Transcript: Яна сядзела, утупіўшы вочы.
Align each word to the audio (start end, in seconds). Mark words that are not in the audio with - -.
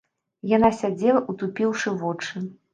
Яна 0.51 0.71
сядзела, 0.79 1.23
утупіўшы 1.35 1.97
вочы. 2.03 2.47